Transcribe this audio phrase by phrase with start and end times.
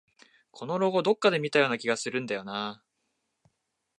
[0.51, 2.83] このロゴ、どこかで見たような気がするんだよなあ